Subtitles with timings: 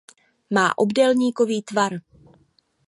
[0.49, 1.93] Má obdélníkový tvar.